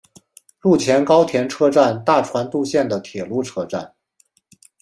[0.61, 3.93] 陆前高田车站大船渡线的铁路车站。